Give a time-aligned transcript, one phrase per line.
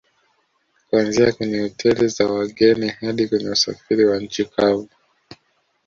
[0.89, 4.89] Kuanzia kwenye Hoteli za wageni hadi kwenye usafiri wa nchi kavu